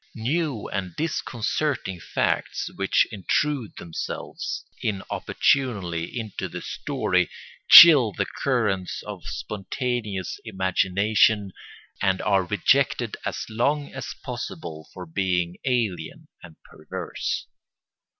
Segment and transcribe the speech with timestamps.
[0.15, 7.29] New and disconcerting facts, which intrude themselves inopportunely into the story,
[7.69, 11.51] chill the currents of spontaneous imagination
[12.01, 17.45] and are rejected as long as possible for being alien and perverse.